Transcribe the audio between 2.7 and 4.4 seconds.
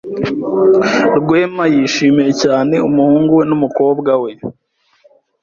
umuhungu we n'umukobwa we.